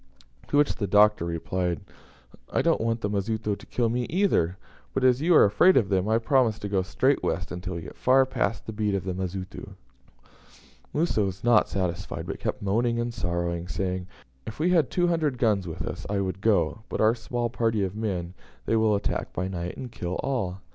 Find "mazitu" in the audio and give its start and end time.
3.11-3.55, 9.13-9.75